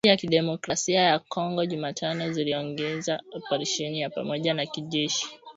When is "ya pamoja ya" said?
4.01-4.65